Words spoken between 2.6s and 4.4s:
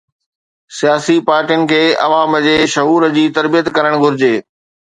شعور جي تربيت ڪرڻ گهرجي.